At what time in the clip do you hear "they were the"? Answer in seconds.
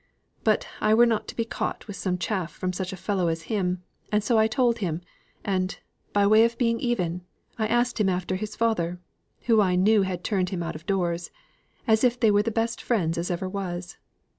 12.19-12.49